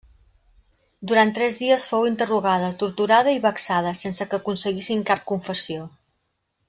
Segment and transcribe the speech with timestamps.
[1.09, 5.87] Durant tres dies fou interrogada, torturada i vexada, sense que aconseguissin cap confessió.